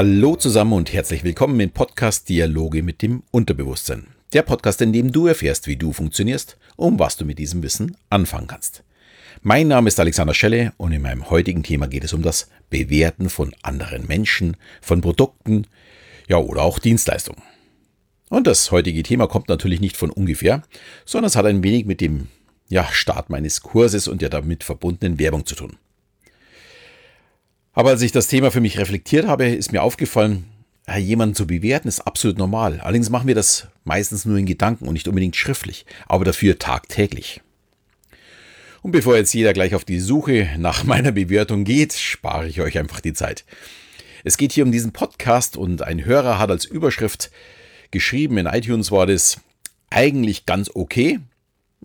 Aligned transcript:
Hallo 0.00 0.36
zusammen 0.36 0.74
und 0.74 0.92
herzlich 0.92 1.24
willkommen 1.24 1.58
im 1.58 1.70
Podcast 1.70 2.28
Dialoge 2.28 2.84
mit 2.84 3.02
dem 3.02 3.24
Unterbewusstsein. 3.32 4.06
Der 4.32 4.42
Podcast, 4.42 4.80
in 4.80 4.92
dem 4.92 5.10
du 5.10 5.26
erfährst, 5.26 5.66
wie 5.66 5.74
du 5.74 5.92
funktionierst 5.92 6.56
und 6.76 7.00
was 7.00 7.16
du 7.16 7.24
mit 7.24 7.40
diesem 7.40 7.64
Wissen 7.64 7.96
anfangen 8.08 8.46
kannst. 8.46 8.84
Mein 9.42 9.66
Name 9.66 9.88
ist 9.88 9.98
Alexander 9.98 10.34
Schelle 10.34 10.72
und 10.76 10.92
in 10.92 11.02
meinem 11.02 11.30
heutigen 11.30 11.64
Thema 11.64 11.88
geht 11.88 12.04
es 12.04 12.12
um 12.12 12.22
das 12.22 12.48
Bewerten 12.70 13.28
von 13.28 13.52
anderen 13.62 14.06
Menschen, 14.06 14.56
von 14.80 15.00
Produkten, 15.00 15.66
ja 16.28 16.36
oder 16.36 16.62
auch 16.62 16.78
Dienstleistungen. 16.78 17.42
Und 18.28 18.46
das 18.46 18.70
heutige 18.70 19.02
Thema 19.02 19.26
kommt 19.26 19.48
natürlich 19.48 19.80
nicht 19.80 19.96
von 19.96 20.10
ungefähr, 20.10 20.62
sondern 21.06 21.26
es 21.26 21.34
hat 21.34 21.44
ein 21.44 21.64
wenig 21.64 21.86
mit 21.86 22.00
dem 22.00 22.28
ja, 22.68 22.86
Start 22.92 23.30
meines 23.30 23.62
Kurses 23.62 24.06
und 24.06 24.22
der 24.22 24.28
damit 24.28 24.62
verbundenen 24.62 25.18
Werbung 25.18 25.44
zu 25.44 25.56
tun. 25.56 25.76
Aber 27.78 27.90
als 27.90 28.02
ich 28.02 28.10
das 28.10 28.26
Thema 28.26 28.50
für 28.50 28.60
mich 28.60 28.76
reflektiert 28.76 29.28
habe, 29.28 29.46
ist 29.46 29.70
mir 29.70 29.84
aufgefallen, 29.84 30.46
jemanden 30.98 31.36
zu 31.36 31.46
bewerten 31.46 31.86
ist 31.86 32.00
absolut 32.00 32.36
normal. 32.36 32.80
Allerdings 32.80 33.08
machen 33.08 33.28
wir 33.28 33.36
das 33.36 33.68
meistens 33.84 34.24
nur 34.24 34.36
in 34.36 34.46
Gedanken 34.46 34.88
und 34.88 34.94
nicht 34.94 35.06
unbedingt 35.06 35.36
schriftlich, 35.36 35.86
aber 36.08 36.24
dafür 36.24 36.58
tagtäglich. 36.58 37.40
Und 38.82 38.90
bevor 38.90 39.16
jetzt 39.16 39.32
jeder 39.32 39.52
gleich 39.52 39.76
auf 39.76 39.84
die 39.84 40.00
Suche 40.00 40.48
nach 40.58 40.82
meiner 40.86 41.12
Bewertung 41.12 41.62
geht, 41.62 41.92
spare 41.92 42.48
ich 42.48 42.60
euch 42.60 42.76
einfach 42.80 42.98
die 42.98 43.12
Zeit. 43.12 43.44
Es 44.24 44.36
geht 44.36 44.50
hier 44.50 44.64
um 44.64 44.72
diesen 44.72 44.90
Podcast 44.90 45.56
und 45.56 45.82
ein 45.82 46.04
Hörer 46.04 46.40
hat 46.40 46.50
als 46.50 46.64
Überschrift 46.64 47.30
geschrieben, 47.92 48.38
in 48.38 48.46
iTunes 48.46 48.90
war 48.90 49.06
das 49.06 49.40
eigentlich 49.88 50.46
ganz 50.46 50.68
okay. 50.74 51.20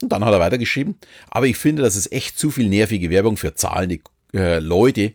Und 0.02 0.12
dann 0.12 0.26
hat 0.26 0.34
er 0.34 0.40
weitergeschrieben, 0.40 0.96
aber 1.30 1.46
ich 1.46 1.58
finde, 1.58 1.84
das 1.84 1.96
ist 1.96 2.12
echt 2.12 2.40
zu 2.40 2.50
viel 2.50 2.68
nervige 2.68 3.12
Werbung 3.12 3.38
für 3.38 3.54
zahlende 3.54 4.00
äh, 4.34 4.58
Leute, 4.58 5.14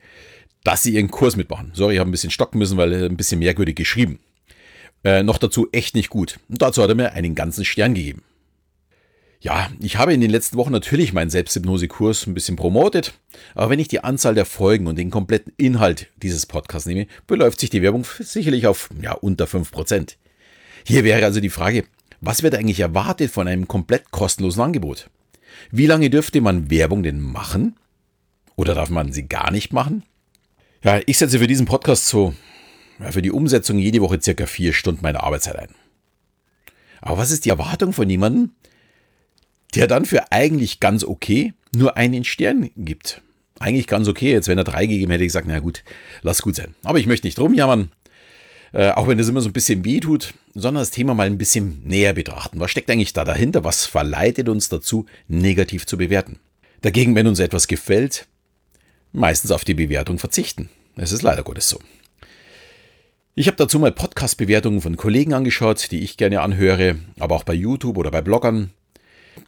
dass 0.68 0.82
sie 0.82 0.92
ihren 0.92 1.10
Kurs 1.10 1.34
mitmachen. 1.34 1.70
Sorry, 1.72 1.94
ich 1.94 1.98
habe 1.98 2.10
ein 2.10 2.12
bisschen 2.12 2.30
stocken 2.30 2.58
müssen, 2.58 2.76
weil 2.76 2.92
er 2.92 3.06
ein 3.06 3.16
bisschen 3.16 3.38
merkwürdig 3.38 3.74
geschrieben. 3.74 4.18
Äh, 5.02 5.22
noch 5.22 5.38
dazu 5.38 5.66
echt 5.72 5.94
nicht 5.94 6.10
gut. 6.10 6.40
Und 6.50 6.60
dazu 6.60 6.82
hat 6.82 6.90
er 6.90 6.94
mir 6.94 7.14
einen 7.14 7.34
ganzen 7.34 7.64
Stern 7.64 7.94
gegeben. 7.94 8.22
Ja, 9.40 9.70
ich 9.80 9.96
habe 9.96 10.12
in 10.12 10.20
den 10.20 10.30
letzten 10.30 10.58
Wochen 10.58 10.70
natürlich 10.70 11.14
meinen 11.14 11.30
Selbsthypnosekurs 11.30 12.26
ein 12.26 12.34
bisschen 12.34 12.56
promotet, 12.56 13.14
aber 13.54 13.70
wenn 13.70 13.78
ich 13.78 13.88
die 13.88 14.04
Anzahl 14.04 14.34
der 14.34 14.44
Folgen 14.44 14.88
und 14.88 14.98
den 14.98 15.10
kompletten 15.10 15.54
Inhalt 15.56 16.08
dieses 16.22 16.44
Podcasts 16.44 16.86
nehme, 16.86 17.06
beläuft 17.26 17.60
sich 17.60 17.70
die 17.70 17.80
Werbung 17.80 18.04
sicherlich 18.20 18.66
auf 18.66 18.90
ja, 19.00 19.12
unter 19.12 19.46
5%. 19.46 20.16
Hier 20.84 21.02
wäre 21.02 21.24
also 21.24 21.40
die 21.40 21.48
Frage, 21.48 21.84
was 22.20 22.42
wird 22.42 22.54
eigentlich 22.54 22.80
erwartet 22.80 23.30
von 23.30 23.48
einem 23.48 23.68
komplett 23.68 24.10
kostenlosen 24.10 24.62
Angebot? 24.62 25.08
Wie 25.70 25.86
lange 25.86 26.10
dürfte 26.10 26.42
man 26.42 26.70
Werbung 26.70 27.02
denn 27.02 27.20
machen? 27.20 27.76
Oder 28.54 28.74
darf 28.74 28.90
man 28.90 29.12
sie 29.12 29.28
gar 29.28 29.50
nicht 29.50 29.72
machen? 29.72 30.02
Ja, 30.82 31.00
ich 31.06 31.18
setze 31.18 31.40
für 31.40 31.48
diesen 31.48 31.66
Podcast 31.66 32.06
so, 32.06 32.34
ja, 33.00 33.10
für 33.10 33.22
die 33.22 33.32
Umsetzung 33.32 33.78
jede 33.78 34.00
Woche 34.00 34.20
circa 34.20 34.46
vier 34.46 34.72
Stunden 34.72 35.02
meiner 35.02 35.24
Arbeitszeit 35.24 35.58
ein. 35.58 35.74
Aber 37.00 37.18
was 37.18 37.32
ist 37.32 37.44
die 37.44 37.50
Erwartung 37.50 37.92
von 37.92 38.08
jemandem, 38.08 38.52
der 39.74 39.88
dann 39.88 40.04
für 40.04 40.30
eigentlich 40.30 40.78
ganz 40.78 41.02
okay 41.02 41.52
nur 41.74 41.96
einen 41.96 42.22
Stern 42.24 42.70
gibt? 42.76 43.22
Eigentlich 43.58 43.88
ganz 43.88 44.06
okay. 44.06 44.30
Jetzt, 44.30 44.46
wenn 44.46 44.58
er 44.58 44.64
drei 44.64 44.86
gegeben 44.86 45.10
hätte, 45.10 45.24
ich 45.24 45.28
gesagt, 45.28 45.48
na 45.48 45.58
gut, 45.58 45.82
lass 46.22 46.42
gut 46.42 46.54
sein. 46.54 46.76
Aber 46.84 47.00
ich 47.00 47.06
möchte 47.06 47.26
nicht 47.26 47.40
rumjammern, 47.40 47.90
äh, 48.72 48.90
auch 48.90 49.08
wenn 49.08 49.18
das 49.18 49.28
immer 49.28 49.40
so 49.40 49.48
ein 49.48 49.54
bisschen 49.54 49.84
weh 49.84 49.98
tut, 49.98 50.32
sondern 50.54 50.82
das 50.82 50.92
Thema 50.92 51.14
mal 51.14 51.26
ein 51.26 51.38
bisschen 51.38 51.82
näher 51.84 52.12
betrachten. 52.12 52.60
Was 52.60 52.70
steckt 52.70 52.88
eigentlich 52.88 53.14
da 53.14 53.24
dahinter? 53.24 53.64
Was 53.64 53.84
verleitet 53.84 54.48
uns 54.48 54.68
dazu, 54.68 55.06
negativ 55.26 55.86
zu 55.86 55.98
bewerten? 55.98 56.38
Dagegen, 56.82 57.16
wenn 57.16 57.26
uns 57.26 57.40
etwas 57.40 57.66
gefällt, 57.66 58.28
meistens 59.12 59.50
auf 59.50 59.64
die 59.64 59.74
Bewertung 59.74 60.18
verzichten. 60.18 60.68
Es 60.96 61.12
ist 61.12 61.22
leider 61.22 61.42
Gottes 61.42 61.68
so. 61.68 61.78
Ich 63.34 63.46
habe 63.46 63.56
dazu 63.56 63.78
mal 63.78 63.92
Podcast-Bewertungen 63.92 64.80
von 64.80 64.96
Kollegen 64.96 65.32
angeschaut, 65.32 65.92
die 65.92 66.00
ich 66.00 66.16
gerne 66.16 66.40
anhöre, 66.40 66.96
aber 67.20 67.36
auch 67.36 67.44
bei 67.44 67.54
YouTube 67.54 67.96
oder 67.96 68.10
bei 68.10 68.20
Bloggern. 68.20 68.70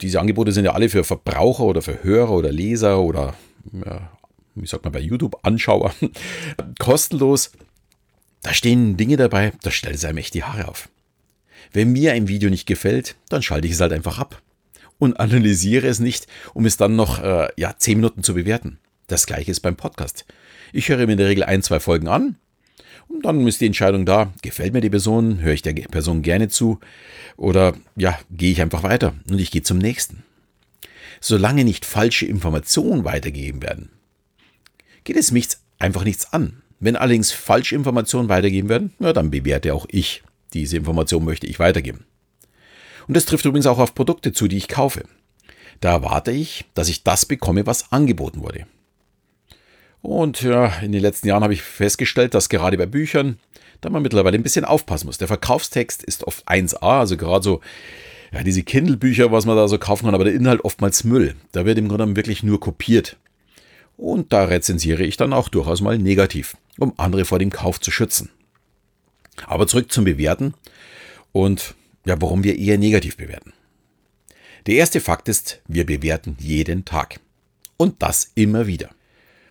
Diese 0.01 0.21
Angebote 0.21 0.53
sind 0.53 0.65
ja 0.65 0.75
alle 0.75 0.89
für 0.89 1.03
Verbraucher 1.03 1.65
oder 1.65 1.83
für 1.83 2.05
Hörer 2.05 2.31
oder 2.31 2.53
Leser 2.53 3.01
oder, 3.01 3.35
ja, 3.85 4.13
wie 4.55 4.67
sagt 4.69 4.85
man 4.85 4.93
bei 4.93 5.01
YouTube, 5.01 5.39
Anschauer. 5.43 5.93
Kostenlos. 6.79 7.51
Da 8.43 8.55
stehen 8.55 8.97
Dinge 8.97 9.17
dabei, 9.17 9.53
da 9.63 9.73
stellt 9.73 9.97
es 9.97 10.05
einem 10.05 10.19
echt 10.19 10.35
die 10.35 10.45
Haare 10.45 10.69
auf. 10.69 10.89
Wenn 11.73 11.91
mir 11.91 12.13
ein 12.13 12.29
Video 12.29 12.49
nicht 12.49 12.67
gefällt, 12.67 13.17
dann 13.29 13.43
schalte 13.43 13.67
ich 13.67 13.75
es 13.75 13.81
halt 13.81 13.93
einfach 13.93 14.19
ab 14.19 14.41
und 14.99 15.19
analysiere 15.19 15.89
es 15.89 15.99
nicht, 15.99 16.29
um 16.55 16.65
es 16.65 16.77
dann 16.77 16.95
noch 16.95 17.23
äh, 17.23 17.49
ja, 17.57 17.75
10 17.77 17.99
Minuten 17.99 18.23
zu 18.23 18.35
bewerten. 18.35 18.79
Das 19.11 19.27
gleiche 19.27 19.51
ist 19.51 19.61
beim 19.61 19.75
Podcast. 19.75 20.25
Ich 20.73 20.89
höre 20.89 21.05
mir 21.05 21.13
in 21.13 21.19
der 21.19 21.27
Regel 21.27 21.43
ein, 21.43 21.63
zwei 21.63 21.81
Folgen 21.81 22.07
an 22.07 22.37
und 23.09 23.25
dann 23.25 23.45
ist 23.45 23.61
die 23.61 23.67
Entscheidung 23.67 24.07
da, 24.07 24.33
gefällt 24.41 24.73
mir 24.73 24.81
die 24.81 24.89
Person, 24.89 25.41
höre 25.41 25.53
ich 25.53 25.63
der 25.63 25.73
Person 25.73 26.23
gerne 26.23 26.49
zu 26.49 26.79
oder 27.37 27.75
ja, 27.97 28.17
gehe 28.31 28.53
ich 28.53 28.63
einfach 28.63 28.85
weiter 28.85 29.15
und 29.29 29.41
ich 29.41 29.51
gehe 29.51 29.65
zum 29.65 29.79
nächsten. 29.79 30.23
Solange 31.21 31.65
nicht 31.65 31.85
falsche 31.85 32.25
Informationen 32.25 33.05
weitergegeben 33.05 33.63
werden, 33.63 33.91
geht 35.03 35.17
es 35.17 35.33
mich 35.33 35.49
einfach 35.81 36.05
nichts 36.05 36.33
an. 36.33 36.63
Wenn 36.79 36.95
allerdings 36.95 37.33
falsche 37.33 37.75
Informationen 37.75 38.29
weitergegeben 38.29 38.71
werden, 38.71 38.95
ja, 39.01 39.13
dann 39.13 39.33
bewerte 39.33 39.75
auch 39.75 39.87
ich. 39.91 40.23
Diese 40.55 40.77
Information 40.77 41.25
möchte 41.25 41.49
ich 41.49 41.59
weitergeben. 41.59 42.05
Und 43.09 43.17
das 43.17 43.25
trifft 43.25 43.45
übrigens 43.45 43.67
auch 43.67 43.81
auf 43.81 43.97
Produkte 43.97 44.33
zu, 44.33 44.47
die 44.47 44.57
ich 44.57 44.69
kaufe. 44.69 45.03
Da 45.81 45.91
erwarte 45.95 46.31
ich, 46.31 46.65
dass 46.75 46.89
ich 46.89 47.03
das 47.03 47.27
bekomme, 47.27 47.67
was 47.67 47.91
angeboten 47.91 48.43
wurde. 48.43 48.67
Und 50.03 50.43
ja, 50.43 50.67
in 50.81 50.93
den 50.93 51.03
letzten 51.03 51.29
Jahren 51.29 51.43
habe 51.43 51.53
ich 51.53 51.63
festgestellt, 51.63 52.35
dass 52.35 52.49
gerade 52.49 52.79
bei 52.79 52.87
Büchern 52.87 53.39
da 53.81 53.91
man 53.91 54.03
mittlerweile 54.03 54.37
ein 54.37 54.43
bisschen 54.43 54.65
aufpassen 54.65 55.07
muss. 55.07 55.19
Der 55.19 55.29
Verkaufstext 55.29 56.03
ist 56.03 56.25
oft 56.25 56.47
1a, 56.49 57.01
also 57.01 57.17
gerade 57.17 57.43
so 57.43 57.61
ja, 58.33 58.43
diese 58.43 58.63
Kindle-Bücher, 58.63 59.33
was 59.33 59.47
man 59.47 59.57
da 59.57 59.67
so 59.69 59.79
kaufen 59.79 60.05
kann, 60.05 60.15
aber 60.15 60.25
der 60.25 60.35
Inhalt 60.35 60.65
oftmals 60.65 61.05
Müll. 61.05 61.35
Da 61.53 61.65
wird 61.65 61.79
im 61.79 61.89
Grunde 61.89 62.05
genommen 62.05 62.17
wirklich 62.17 62.43
nur 62.43 62.61
kopiert. 62.61 63.17
Und 63.97 64.33
da 64.33 64.45
rezensiere 64.45 65.03
ich 65.03 65.17
dann 65.17 65.33
auch 65.33 65.49
durchaus 65.49 65.81
mal 65.81 65.99
negativ, 65.99 66.57
um 66.79 66.95
andere 66.97 67.25
vor 67.25 67.39
dem 67.39 67.51
Kauf 67.51 67.81
zu 67.81 67.91
schützen. 67.91 68.31
Aber 69.47 69.67
zurück 69.67 69.91
zum 69.91 70.05
Bewerten 70.05 70.55
und 71.33 71.75
ja, 72.07 72.21
warum 72.21 72.45
wir 72.45 72.59
eher 72.59 72.79
negativ 72.79 73.17
bewerten. 73.17 73.53
Der 74.67 74.77
erste 74.77 75.01
Fakt 75.01 75.29
ist, 75.29 75.61
wir 75.67 75.85
bewerten 75.85 76.37
jeden 76.39 76.85
Tag. 76.85 77.21
Und 77.77 78.03
das 78.03 78.31
immer 78.35 78.67
wieder. 78.67 78.91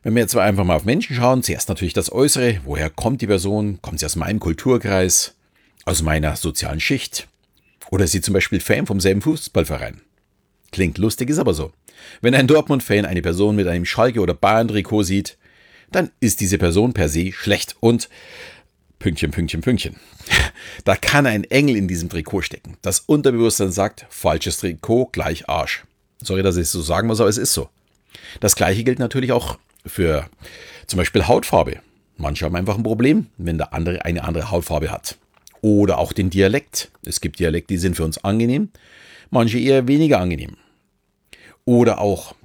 Wenn 0.02 0.16
wir 0.16 0.22
jetzt 0.22 0.36
einfach 0.38 0.64
mal 0.64 0.76
auf 0.76 0.86
Menschen 0.86 1.16
schauen, 1.16 1.44
zuerst 1.44 1.68
natürlich 1.68 1.94
das 1.94 2.12
Äußere. 2.12 2.62
Woher 2.64 2.90
kommt 2.90 3.22
die 3.22 3.28
Person? 3.28 3.80
Kommt 3.82 4.00
sie 4.00 4.06
aus 4.06 4.16
meinem 4.16 4.40
Kulturkreis? 4.40 5.36
Aus 5.84 6.02
meiner 6.02 6.38
sozialen 6.38 6.80
Schicht? 6.80 7.28
Oder 7.92 8.06
ist 8.06 8.12
sie 8.12 8.22
zum 8.22 8.34
Beispiel 8.34 8.62
Fan 8.62 8.86
vom 8.86 9.02
selben 9.02 9.22
Fußballverein? 9.22 10.02
Klingt 10.72 10.98
lustig, 11.00 11.30
ist 11.30 11.40
aber 11.40 11.54
so. 11.54 11.74
Wenn 12.22 12.34
ein 12.34 12.48
Dortmund-Fan 12.48 13.06
eine 13.06 13.22
Person 13.22 13.58
mit 13.58 13.68
einem 13.68 13.86
Schalke- 13.86 14.22
oder 14.22 14.34
Bayern-Trikot 14.34 15.04
sieht, 15.04 15.38
dann 15.92 16.12
ist 16.22 16.40
diese 16.40 16.58
Person 16.58 16.94
per 16.94 17.10
se 17.10 17.34
schlecht 17.34 17.76
und 17.82 18.10
Pünktchen, 19.00 19.32
Pünktchen, 19.32 19.62
Pünktchen. 19.62 19.96
Da 20.84 20.96
kann 20.96 21.26
ein 21.26 21.46
Engel 21.46 21.76
in 21.76 21.88
diesem 21.88 22.10
Trikot 22.10 22.42
stecken. 22.42 22.78
Das 22.82 23.00
Unterbewusstsein 23.00 23.72
sagt, 23.72 24.06
falsches 24.10 24.58
Trikot 24.58 25.10
gleich 25.12 25.48
Arsch. 25.48 25.84
Sorry, 26.22 26.44
dass 26.44 26.58
ich 26.58 26.64
es 26.64 26.72
so 26.72 26.82
sagen 26.82 27.08
muss, 27.08 27.22
aber 27.22 27.30
es 27.30 27.38
ist 27.38 27.54
so. 27.54 27.70
Das 28.40 28.56
gleiche 28.56 28.84
gilt 28.84 29.00
natürlich 29.00 29.32
auch 29.32 29.58
für 29.86 30.30
zum 30.88 30.98
Beispiel 30.98 31.28
Hautfarbe. 31.28 31.78
Manche 32.18 32.46
haben 32.46 32.56
einfach 32.56 32.78
ein 32.78 32.84
Problem, 32.84 33.28
wenn 33.38 33.58
der 33.58 33.74
andere 33.74 34.04
eine 34.06 34.24
andere 34.24 34.52
Hautfarbe 34.52 34.92
hat. 34.92 35.18
Oder 35.62 35.98
auch 35.98 36.14
den 36.14 36.30
Dialekt. 36.30 36.92
Es 37.06 37.22
gibt 37.22 37.40
Dialekte, 37.40 37.74
die 37.74 37.78
sind 37.78 37.96
für 37.96 38.04
uns 38.04 38.24
angenehm, 38.24 38.70
manche 39.30 39.60
eher 39.60 39.88
weniger 39.88 40.20
angenehm. 40.20 40.58
Oder 41.66 42.00
auch, 42.00 42.36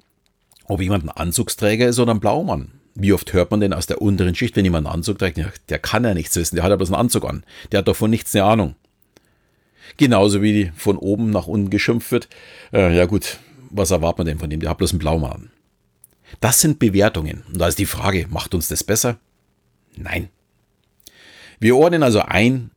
ob 0.67 0.81
jemand 0.81 1.05
ein 1.05 1.11
Anzugsträger 1.11 1.89
ist 1.89 1.99
oder 1.99 2.15
ein 2.15 2.21
Blaumann. 2.21 2.73
Wie 2.95 3.13
oft 3.13 3.33
hört 3.33 3.51
man 3.51 3.61
denn 3.61 3.73
aus 3.73 3.87
der 3.87 4.01
unteren 4.01 4.35
Schicht, 4.35 4.55
wenn 4.55 4.65
jemand 4.65 4.87
einen 4.87 4.95
Anzug 4.95 5.19
trägt, 5.19 5.41
der 5.69 5.79
kann 5.81 6.05
ja 6.05 6.15
nichts 6.15 6.37
wissen, 6.37 6.55
der 6.55 6.65
hat 6.65 6.71
ja 6.71 6.77
bloß 6.77 6.91
einen 6.91 7.01
Anzug 7.01 7.25
an. 7.25 7.45
Der 7.73 7.79
hat 7.79 7.89
doch 7.89 7.97
von 7.97 8.11
nichts 8.11 8.35
eine 8.35 8.45
Ahnung. 8.45 8.75
Genauso 9.97 10.43
wie 10.43 10.73
von 10.77 10.97
oben 10.97 11.31
nach 11.31 11.47
unten 11.47 11.71
geschimpft 11.71 12.13
wird. 12.13 12.29
Äh, 12.73 12.97
ja 12.97 13.07
gut, 13.07 13.39
was 13.71 13.91
erwartet 13.91 14.19
man 14.19 14.27
denn 14.27 14.39
von 14.39 14.51
dem? 14.51 14.61
Der 14.61 14.71
hat 14.71 14.79
bloß 14.79 14.93
einen 14.93 14.99
Blaumann 15.01 15.33
an. 15.33 15.51
Das 16.41 16.61
sind 16.61 16.79
Bewertungen. 16.79 17.45
Und 17.49 17.61
da 17.61 17.69
ist 17.69 17.79
die 17.79 17.87
Frage, 17.87 18.27
macht 18.29 18.55
uns 18.55 18.69
das 18.69 18.85
besser? 18.85 19.19
Nein. 19.97 20.29
Wir 21.61 21.77
ordnen 21.77 22.03
also 22.03 22.21
ein, 22.21 22.71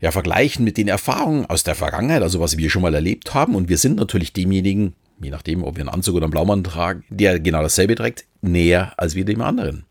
ja, 0.00 0.10
vergleichen 0.10 0.64
mit 0.64 0.76
den 0.76 0.88
Erfahrungen 0.88 1.46
aus 1.46 1.64
der 1.64 1.74
Vergangenheit, 1.74 2.22
also 2.22 2.40
was 2.40 2.56
wir 2.56 2.70
schon 2.70 2.82
mal 2.82 2.94
erlebt 2.94 3.34
haben. 3.34 3.54
Und 3.54 3.68
wir 3.68 3.78
sind 3.78 3.96
natürlich 3.96 4.32
demjenigen, 4.32 4.94
je 5.20 5.30
nachdem, 5.30 5.64
ob 5.64 5.76
wir 5.76 5.82
einen 5.82 5.88
Anzug 5.88 6.16
oder 6.16 6.26
einen 6.26 6.32
Blaumann 6.32 6.64
tragen, 6.64 7.04
der 7.08 7.40
genau 7.40 7.62
dasselbe 7.62 7.94
trägt, 7.94 8.24
näher 8.40 8.92
als 8.96 9.14
wir 9.14 9.24
dem 9.24 9.40
anderen. 9.40 9.84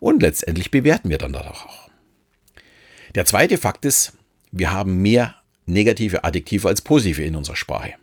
Und 0.00 0.22
letztendlich 0.22 0.70
bewerten 0.70 1.10
wir 1.10 1.18
dann 1.18 1.32
dadurch 1.32 1.64
auch. 1.64 1.90
Der 3.14 3.24
zweite 3.24 3.58
Fakt 3.58 3.84
ist, 3.84 4.12
wir 4.52 4.70
haben 4.70 5.02
mehr 5.02 5.34
negative 5.66 6.24
Adjektive 6.24 6.68
als 6.68 6.82
positive 6.82 7.22
in 7.22 7.36
unserer 7.36 7.56
Sprache. 7.56 7.94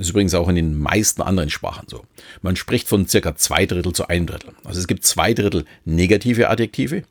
Das 0.00 0.06
ist 0.06 0.12
übrigens 0.12 0.32
auch 0.32 0.48
in 0.48 0.54
den 0.54 0.78
meisten 0.78 1.20
anderen 1.20 1.50
Sprachen 1.50 1.86
so. 1.86 2.06
Man 2.40 2.56
spricht 2.56 2.88
von 2.88 3.06
circa 3.06 3.36
zwei 3.36 3.66
Drittel 3.66 3.92
zu 3.92 4.08
ein 4.08 4.26
Drittel. 4.26 4.54
Also 4.64 4.80
es 4.80 4.86
gibt 4.86 5.04
zwei 5.04 5.34
Drittel 5.34 5.66
negative 5.84 6.48
Adjektive 6.48 7.02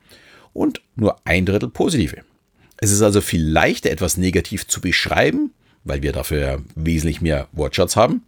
und 0.54 0.82
nur 0.96 1.22
ein 1.24 1.46
Drittel 1.46 1.70
positive. 1.70 2.24
Es 2.78 2.90
ist 2.90 3.04
also 3.04 3.22
viel 3.22 3.48
leichter, 3.48 3.92
etwas 3.92 4.18
negativ 4.18 4.66
zu 4.66 4.82
beschreiben, 4.82 5.52
weil 5.84 6.02
wir 6.02 6.14
dafür 6.14 6.64
wesentlich 6.74 7.22
mehr 7.22 7.48
Wortschatz 7.52 7.96
haben. 7.96 8.24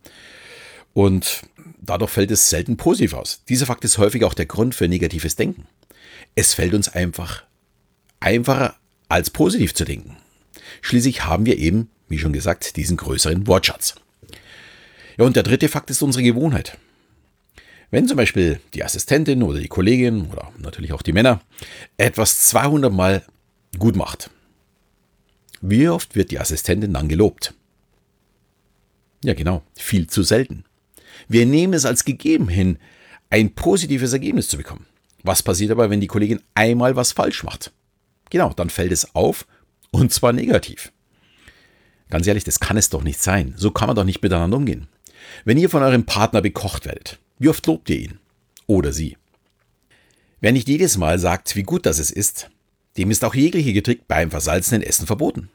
Und 0.94 1.42
dadurch 1.82 2.12
fällt 2.12 2.30
es 2.30 2.52
selten 2.52 2.78
positiv 2.78 3.16
aus. 3.16 3.42
Dieser 3.50 3.66
Fakt 3.66 3.84
ist 3.84 3.98
häufig 3.98 4.24
auch 4.26 4.36
der 4.36 4.46
Grund 4.46 4.76
für 4.76 4.88
negatives 4.88 5.36
Denken. 5.36 5.66
Es 6.36 6.54
fällt 6.54 6.76
uns 6.76 6.88
einfach 6.88 7.42
einfacher, 8.20 8.76
als 9.10 9.32
positiv 9.32 9.74
zu 9.74 9.86
denken. 9.86 10.18
Schließlich 10.82 11.26
haben 11.26 11.48
wir 11.48 11.58
eben, 11.58 11.90
wie 12.10 12.20
schon 12.20 12.32
gesagt, 12.32 12.76
diesen 12.76 12.98
größeren 12.98 13.48
Wortschatz. 13.48 13.96
Ja, 15.22 15.28
und 15.28 15.36
der 15.36 15.44
dritte 15.44 15.70
Fakt 15.70 15.92
ist 15.92 16.02
unsere 16.02 16.24
Gewohnheit. 16.24 16.80
Wenn 17.92 18.08
zum 18.08 18.18
Beispiel 18.18 18.60
die 18.74 18.84
Assistentin 18.84 19.44
oder 19.44 19.60
die 19.60 19.68
Kollegin 19.68 20.32
oder 20.32 20.52
natürlich 20.58 20.94
auch 20.94 21.04
die 21.04 21.14
Männer 21.14 21.42
etwas 21.96 22.40
200 22.40 22.92
Mal 22.92 23.24
gut 23.78 23.96
macht, 23.96 24.32
wie 25.62 25.88
oft 25.88 26.16
wird 26.16 26.32
die 26.32 26.40
Assistentin 26.40 26.92
dann 26.92 27.08
gelobt? 27.08 27.54
Ja, 29.24 29.36
genau, 29.36 29.62
viel 29.76 30.08
zu 30.08 30.24
selten. 30.24 30.66
Wir 31.28 31.46
nehmen 31.46 31.74
es 31.74 31.86
als 31.86 32.04
gegeben 32.04 32.48
hin, 32.48 32.80
ein 33.30 33.54
positives 33.54 34.14
Ergebnis 34.14 34.48
zu 34.48 34.58
bekommen. 34.58 34.88
Was 35.22 35.44
passiert 35.44 35.70
aber, 35.70 35.92
wenn 35.92 36.02
die 36.02 36.08
Kollegin 36.08 36.42
einmal 36.56 36.96
was 36.96 37.12
falsch 37.12 37.44
macht? 37.44 37.72
Genau, 38.32 38.54
dann 38.54 38.72
fällt 38.72 38.92
es 38.92 39.14
auf 39.14 39.46
und 39.92 40.12
zwar 40.12 40.34
negativ. 40.34 40.92
Ganz 42.10 42.26
ehrlich, 42.26 42.44
das 42.44 42.60
kann 42.60 42.76
es 42.76 42.90
doch 42.90 43.04
nicht 43.04 43.22
sein. 43.22 43.54
So 43.56 43.70
kann 43.70 43.86
man 43.86 43.96
doch 43.96 44.04
nicht 44.04 44.24
miteinander 44.24 44.58
umgehen. 44.58 44.88
Wenn 45.46 45.58
ihr 45.58 45.70
von 45.70 45.84
eurem 45.84 46.06
Partner 46.06 46.42
bekocht 46.42 46.86
werdet, 46.86 47.20
wie 47.40 47.50
oft 47.50 47.66
lobt 47.68 47.90
ihr 47.90 48.00
ihn? 48.00 48.20
Oder 48.68 48.94
sie? 48.94 49.18
Wer 50.40 50.52
nicht 50.52 50.68
jedes 50.68 50.98
Mal 50.98 51.20
sagt, 51.20 51.56
wie 51.56 51.64
gut 51.64 51.86
das 51.86 52.00
es 52.00 52.12
ist, 52.12 52.50
dem 52.98 53.12
ist 53.12 53.24
auch 53.24 53.36
jegliche 53.36 53.74
Getrick 53.74 54.08
beim 54.08 54.32
versalzenen 54.32 54.82
Essen 54.82 55.08
verboten. 55.08 55.50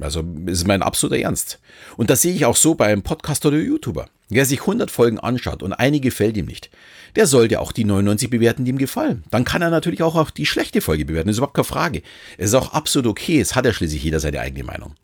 Also 0.00 0.24
ist 0.46 0.66
mein 0.66 0.82
absoluter 0.82 1.20
Ernst. 1.20 1.60
Und 1.96 2.10
das 2.10 2.22
sehe 2.22 2.34
ich 2.34 2.44
auch 2.44 2.56
so 2.56 2.74
beim 2.74 3.02
Podcaster 3.02 3.48
oder 3.48 3.58
YouTuber. 3.58 4.06
Wer 4.28 4.46
sich 4.46 4.60
100 4.60 4.90
Folgen 4.90 5.18
anschaut 5.18 5.62
und 5.62 5.74
eine 5.74 6.00
gefällt 6.00 6.36
ihm 6.36 6.46
nicht, 6.46 6.70
der 7.16 7.26
sollte 7.26 7.60
auch 7.60 7.72
die 7.72 7.84
99 7.84 8.30
bewerten, 8.30 8.64
die 8.64 8.70
ihm 8.70 8.78
gefallen. 8.78 9.24
Dann 9.30 9.44
kann 9.44 9.60
er 9.60 9.70
natürlich 9.70 10.02
auch, 10.02 10.16
auch 10.16 10.30
die 10.30 10.46
schlechte 10.46 10.80
Folge 10.80 11.04
bewerten. 11.04 11.28
Ist 11.28 11.36
überhaupt 11.36 11.54
keine 11.54 11.64
Frage. 11.64 12.02
Es 12.38 12.46
ist 12.46 12.54
auch 12.54 12.72
absolut 12.72 13.06
okay. 13.06 13.40
Es 13.40 13.54
hat 13.54 13.66
ja 13.66 13.72
schließlich 13.72 14.02
jeder 14.02 14.20
seine 14.20 14.40
eigene 14.40 14.64
Meinung. 14.64 14.94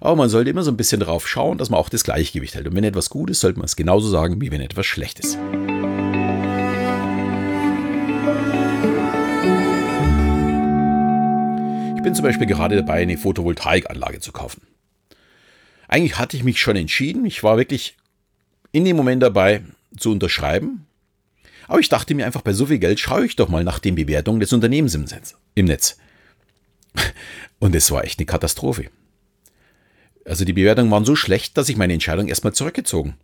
Aber 0.00 0.16
man 0.16 0.28
sollte 0.28 0.50
immer 0.50 0.62
so 0.62 0.70
ein 0.70 0.76
bisschen 0.76 1.00
darauf 1.00 1.26
schauen, 1.26 1.58
dass 1.58 1.70
man 1.70 1.80
auch 1.80 1.88
das 1.88 2.04
Gleichgewicht 2.04 2.54
hält. 2.54 2.66
Und 2.66 2.76
wenn 2.76 2.84
etwas 2.84 3.10
gut 3.10 3.30
ist, 3.30 3.40
sollte 3.40 3.58
man 3.58 3.66
es 3.66 3.76
genauso 3.76 4.08
sagen, 4.08 4.40
wie 4.40 4.50
wenn 4.50 4.60
etwas 4.60 4.86
schlecht 4.86 5.20
ist. 5.20 5.38
Ich 11.96 12.02
bin 12.02 12.14
zum 12.14 12.24
Beispiel 12.24 12.46
gerade 12.46 12.76
dabei, 12.76 13.02
eine 13.02 13.18
Photovoltaikanlage 13.18 14.20
zu 14.20 14.32
kaufen. 14.32 14.62
Eigentlich 15.88 16.18
hatte 16.18 16.36
ich 16.36 16.44
mich 16.44 16.60
schon 16.60 16.76
entschieden. 16.76 17.24
Ich 17.24 17.42
war 17.42 17.56
wirklich 17.56 17.96
in 18.72 18.84
dem 18.84 18.96
Moment 18.96 19.22
dabei 19.22 19.62
zu 19.96 20.12
unterschreiben. 20.12 20.86
Aber 21.68 21.80
ich 21.80 21.88
dachte 21.88 22.14
mir 22.14 22.26
einfach, 22.26 22.42
bei 22.42 22.52
so 22.52 22.66
viel 22.66 22.78
Geld 22.78 23.00
schaue 23.00 23.26
ich 23.26 23.34
doch 23.34 23.48
mal 23.48 23.64
nach 23.64 23.80
den 23.80 23.96
Bewertungen 23.96 24.38
des 24.40 24.52
Unternehmens 24.52 24.94
im 24.94 25.64
Netz. 25.64 25.98
Und 27.58 27.74
es 27.74 27.90
war 27.90 28.04
echt 28.04 28.20
eine 28.20 28.26
Katastrophe. 28.26 28.90
Also 30.26 30.44
die 30.44 30.52
Bewertungen 30.52 30.90
waren 30.90 31.04
so 31.04 31.16
schlecht, 31.16 31.56
dass 31.56 31.68
ich 31.68 31.76
meine 31.76 31.92
Entscheidung 31.92 32.28
erstmal 32.28 32.52
zurückgezogen 32.52 33.14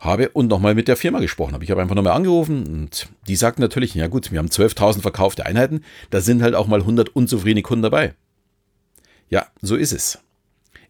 habe 0.00 0.30
und 0.30 0.48
nochmal 0.48 0.74
mit 0.74 0.88
der 0.88 0.96
Firma 0.96 1.20
gesprochen 1.20 1.54
habe. 1.54 1.62
Ich 1.62 1.70
habe 1.70 1.80
einfach 1.80 1.94
nochmal 1.94 2.14
angerufen 2.14 2.66
und 2.66 3.08
die 3.28 3.36
sagten 3.36 3.62
natürlich, 3.62 3.94
ja 3.94 4.08
gut, 4.08 4.32
wir 4.32 4.40
haben 4.40 4.48
12.000 4.48 5.00
verkaufte 5.00 5.46
Einheiten, 5.46 5.84
da 6.10 6.20
sind 6.20 6.42
halt 6.42 6.56
auch 6.56 6.66
mal 6.66 6.80
100 6.80 7.14
unzufriedene 7.14 7.62
Kunden 7.62 7.84
dabei. 7.84 8.14
Ja, 9.30 9.46
so 9.62 9.76
ist 9.76 9.92
es. 9.92 10.18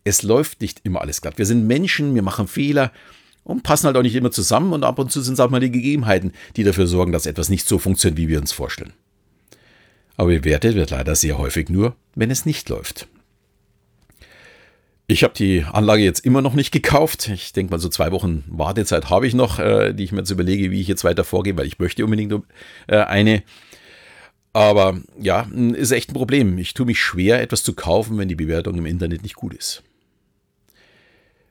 Es 0.02 0.22
läuft 0.22 0.62
nicht 0.62 0.80
immer 0.84 1.02
alles 1.02 1.20
glatt. 1.20 1.36
Wir 1.36 1.44
sind 1.44 1.66
Menschen, 1.66 2.14
wir 2.14 2.22
machen 2.22 2.48
Fehler 2.48 2.90
und 3.44 3.62
passen 3.62 3.86
halt 3.86 3.96
auch 3.98 4.02
nicht 4.02 4.16
immer 4.16 4.30
zusammen 4.30 4.72
und 4.72 4.82
ab 4.82 4.98
und 4.98 5.12
zu 5.12 5.20
sind 5.20 5.34
es 5.34 5.40
auch 5.40 5.50
mal 5.50 5.60
die 5.60 5.70
Gegebenheiten, 5.70 6.32
die 6.56 6.64
dafür 6.64 6.86
sorgen, 6.86 7.12
dass 7.12 7.26
etwas 7.26 7.50
nicht 7.50 7.68
so 7.68 7.78
funktioniert, 7.78 8.16
wie 8.16 8.28
wir 8.28 8.40
uns 8.40 8.52
vorstellen. 8.52 8.94
Aber 10.16 10.30
bewertet 10.30 10.74
wird 10.74 10.90
leider 10.90 11.14
sehr 11.14 11.36
häufig 11.36 11.68
nur, 11.68 11.96
wenn 12.14 12.30
es 12.30 12.46
nicht 12.46 12.68
läuft. 12.70 13.08
Ich 15.12 15.24
habe 15.24 15.34
die 15.34 15.62
Anlage 15.70 16.02
jetzt 16.02 16.24
immer 16.24 16.40
noch 16.40 16.54
nicht 16.54 16.70
gekauft. 16.70 17.28
Ich 17.28 17.52
denke 17.52 17.70
mal, 17.70 17.78
so 17.78 17.90
zwei 17.90 18.12
Wochen 18.12 18.44
Wartezeit 18.48 19.10
habe 19.10 19.26
ich 19.26 19.34
noch, 19.34 19.58
äh, 19.58 19.92
die 19.92 20.04
ich 20.04 20.12
mir 20.12 20.20
jetzt 20.20 20.30
überlege, 20.30 20.70
wie 20.70 20.80
ich 20.80 20.88
jetzt 20.88 21.04
weiter 21.04 21.22
vorgehe, 21.22 21.54
weil 21.58 21.66
ich 21.66 21.78
möchte 21.78 22.02
unbedingt 22.02 22.32
äh, 22.86 22.96
eine. 22.96 23.42
Aber 24.54 24.98
ja, 25.20 25.46
ist 25.74 25.90
echt 25.90 26.08
ein 26.08 26.14
Problem. 26.14 26.56
Ich 26.56 26.72
tue 26.72 26.86
mich 26.86 26.98
schwer, 26.98 27.42
etwas 27.42 27.62
zu 27.62 27.74
kaufen, 27.74 28.16
wenn 28.16 28.28
die 28.28 28.36
Bewertung 28.36 28.78
im 28.78 28.86
Internet 28.86 29.22
nicht 29.22 29.34
gut 29.34 29.52
ist. 29.52 29.82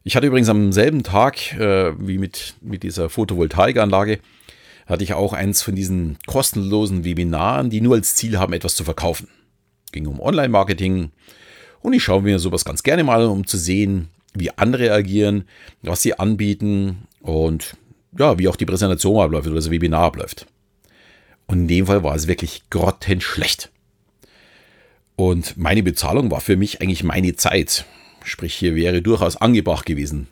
Ich 0.03 0.15
hatte 0.15 0.25
übrigens 0.25 0.49
am 0.49 0.71
selben 0.71 1.03
Tag 1.03 1.53
äh, 1.53 1.93
wie 1.99 2.17
mit, 2.17 2.55
mit 2.61 2.81
dieser 2.81 3.11
Photovoltaikanlage, 3.11 4.21
hatte 4.87 5.03
ich 5.03 5.13
auch 5.13 5.33
eins 5.33 5.61
von 5.61 5.75
diesen 5.75 6.17
kostenlosen 6.25 7.05
Webinaren, 7.05 7.69
die 7.69 7.81
nur 7.81 7.93
als 7.93 8.15
Ziel 8.15 8.39
haben, 8.39 8.53
etwas 8.53 8.73
zu 8.73 8.83
verkaufen. 8.83 9.27
Ging 9.91 10.07
um 10.07 10.19
Online-Marketing, 10.19 11.11
und 11.81 11.93
ich 11.93 12.03
schaue 12.03 12.21
mir 12.21 12.39
sowas 12.39 12.65
ganz 12.65 12.83
gerne 12.83 13.03
mal, 13.03 13.25
um 13.25 13.45
zu 13.45 13.57
sehen, 13.57 14.09
wie 14.33 14.51
andere 14.51 14.91
agieren, 14.91 15.45
was 15.81 16.01
sie 16.01 16.17
anbieten 16.17 17.07
und 17.21 17.75
ja, 18.17 18.37
wie 18.37 18.47
auch 18.47 18.55
die 18.55 18.65
Präsentation 18.65 19.21
abläuft 19.21 19.47
oder 19.47 19.55
das 19.55 19.71
Webinar 19.71 20.03
abläuft. 20.03 20.47
Und 21.47 21.59
in 21.59 21.67
dem 21.67 21.85
Fall 21.85 22.03
war 22.03 22.15
es 22.15 22.27
wirklich 22.27 22.63
grottenschlecht. 22.69 23.71
Und 25.15 25.57
meine 25.57 25.83
Bezahlung 25.83 26.31
war 26.31 26.41
für 26.41 26.55
mich 26.55 26.81
eigentlich 26.81 27.03
meine 27.03 27.35
Zeit. 27.35 27.85
Sprich, 28.23 28.55
hier 28.55 28.75
wäre 28.75 29.01
durchaus 29.01 29.37
angebracht 29.37 29.85
gewesen, 29.85 30.27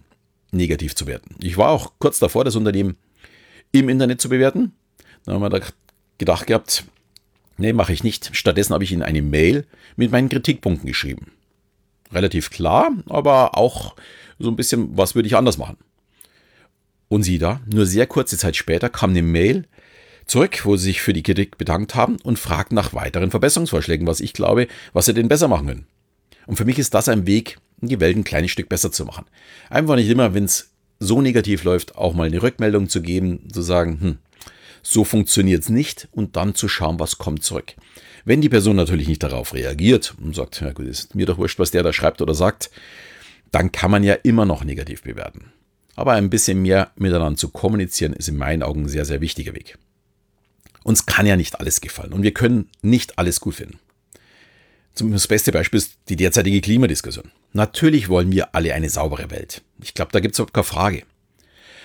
negativ 0.51 0.95
zu 0.95 1.07
werten. 1.07 1.35
Ich 1.41 1.57
war 1.57 1.69
auch 1.69 1.93
kurz 1.99 2.19
davor, 2.19 2.45
das 2.45 2.55
Unternehmen 2.55 2.97
im 3.71 3.89
Internet 3.89 4.21
zu 4.21 4.29
bewerten. 4.29 4.73
Da 5.25 5.33
haben 5.33 5.41
wir 5.41 5.49
da 5.49 5.59
gedacht 6.17 6.47
gehabt, 6.47 6.85
nee, 7.57 7.73
mache 7.73 7.93
ich 7.93 8.03
nicht. 8.03 8.31
Stattdessen 8.33 8.73
habe 8.73 8.83
ich 8.83 8.91
Ihnen 8.91 9.03
eine 9.03 9.21
Mail 9.21 9.65
mit 9.95 10.11
meinen 10.11 10.29
Kritikpunkten 10.29 10.87
geschrieben 10.87 11.31
relativ 12.11 12.49
klar, 12.49 12.91
aber 13.07 13.57
auch 13.57 13.95
so 14.39 14.49
ein 14.49 14.55
bisschen, 14.55 14.97
was 14.97 15.15
würde 15.15 15.27
ich 15.27 15.35
anders 15.35 15.57
machen. 15.57 15.77
Und 17.07 17.23
sie 17.23 17.39
da, 17.39 17.61
nur 17.71 17.85
sehr 17.85 18.07
kurze 18.07 18.37
Zeit 18.37 18.55
später 18.55 18.89
kam 18.89 19.11
eine 19.11 19.23
Mail 19.23 19.65
zurück, 20.25 20.61
wo 20.63 20.77
sie 20.77 20.85
sich 20.85 21.01
für 21.01 21.13
die 21.13 21.23
Kritik 21.23 21.57
bedankt 21.57 21.95
haben 21.95 22.17
und 22.23 22.39
fragten 22.39 22.75
nach 22.75 22.93
weiteren 22.93 23.31
Verbesserungsvorschlägen, 23.31 24.07
was 24.07 24.21
ich 24.21 24.33
glaube, 24.33 24.67
was 24.93 25.05
sie 25.05 25.13
denn 25.13 25.27
besser 25.27 25.47
machen 25.47 25.67
können. 25.67 25.87
Und 26.45 26.55
für 26.55 26.65
mich 26.65 26.79
ist 26.79 26.93
das 26.93 27.09
ein 27.09 27.25
Weg, 27.25 27.57
die 27.81 27.99
Welt 27.99 28.15
ein 28.15 28.23
kleines 28.23 28.51
Stück 28.51 28.69
besser 28.69 28.91
zu 28.91 29.05
machen. 29.05 29.25
Einfach 29.69 29.95
nicht 29.95 30.09
immer, 30.09 30.33
wenn 30.33 30.45
es 30.45 30.71
so 30.99 31.21
negativ 31.21 31.63
läuft, 31.63 31.95
auch 31.95 32.13
mal 32.13 32.27
eine 32.27 32.41
Rückmeldung 32.41 32.89
zu 32.89 33.01
geben, 33.01 33.49
zu 33.51 33.61
sagen, 33.61 33.99
hm, 34.01 34.17
so 34.81 35.03
funktioniert 35.03 35.63
es 35.63 35.69
nicht 35.69 36.07
und 36.11 36.35
dann 36.35 36.55
zu 36.55 36.67
schauen, 36.67 36.99
was 36.99 37.17
kommt 37.17 37.43
zurück. 37.43 37.75
Wenn 38.25 38.41
die 38.41 38.49
Person 38.49 38.75
natürlich 38.75 39.07
nicht 39.07 39.23
darauf 39.23 39.53
reagiert 39.53 40.15
und 40.21 40.35
sagt, 40.35 40.61
ja 40.61 40.71
gut, 40.71 40.87
ist 40.87 41.15
mir 41.15 41.25
doch 41.25 41.37
wurscht, 41.37 41.59
was 41.59 41.71
der 41.71 41.83
da 41.83 41.93
schreibt 41.93 42.21
oder 42.21 42.33
sagt, 42.33 42.69
dann 43.51 43.71
kann 43.71 43.91
man 43.91 44.03
ja 44.03 44.13
immer 44.13 44.45
noch 44.45 44.63
negativ 44.63 45.03
bewerten. 45.03 45.51
Aber 45.95 46.13
ein 46.13 46.29
bisschen 46.29 46.61
mehr 46.61 46.91
miteinander 46.95 47.37
zu 47.37 47.49
kommunizieren 47.49 48.13
ist 48.13 48.29
in 48.29 48.37
meinen 48.37 48.63
Augen 48.63 48.83
ein 48.83 48.89
sehr, 48.89 49.05
sehr 49.05 49.21
wichtiger 49.21 49.53
Weg. 49.53 49.77
Uns 50.83 51.05
kann 51.05 51.25
ja 51.25 51.35
nicht 51.35 51.59
alles 51.59 51.81
gefallen 51.81 52.13
und 52.13 52.23
wir 52.23 52.33
können 52.33 52.69
nicht 52.81 53.19
alles 53.19 53.41
gut 53.41 53.55
finden. 53.55 53.79
Das 54.95 55.27
beste 55.27 55.51
Beispiel 55.51 55.77
ist 55.77 55.97
die 56.09 56.15
derzeitige 56.15 56.61
Klimadiskussion. 56.61 57.31
Natürlich 57.53 58.09
wollen 58.09 58.31
wir 58.31 58.53
alle 58.53 58.73
eine 58.73 58.89
saubere 58.89 59.31
Welt. 59.31 59.61
Ich 59.81 59.93
glaube, 59.93 60.11
da 60.11 60.19
gibt 60.19 60.33
es 60.33 60.39
überhaupt 60.39 60.53
keine 60.53 60.63
Frage. 60.63 61.03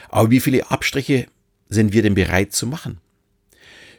Aber 0.09 0.31
wie 0.31 0.41
viele 0.41 0.71
Abstriche 0.71 1.27
sind 1.69 1.93
wir 1.93 2.03
denn 2.03 2.15
bereit 2.15 2.53
zu 2.53 2.67
machen? 2.67 2.99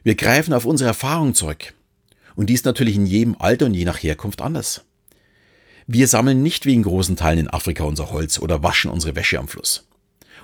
Wir 0.03 0.15
greifen 0.15 0.53
auf 0.53 0.65
unsere 0.65 0.89
Erfahrung 0.89 1.33
zurück. 1.33 1.73
Und 2.35 2.49
dies 2.49 2.63
natürlich 2.63 2.95
in 2.95 3.05
jedem 3.05 3.35
Alter 3.39 3.67
und 3.67 3.73
je 3.73 3.85
nach 3.85 4.01
Herkunft 4.01 4.41
anders. 4.41 4.85
Wir 5.87 6.07
sammeln 6.07 6.41
nicht 6.41 6.65
wie 6.65 6.73
in 6.73 6.83
großen 6.83 7.15
Teilen 7.15 7.39
in 7.39 7.49
Afrika 7.49 7.83
unser 7.83 8.11
Holz 8.11 8.39
oder 8.39 8.63
waschen 8.63 8.91
unsere 8.91 9.15
Wäsche 9.15 9.39
am 9.39 9.47
Fluss. 9.47 9.87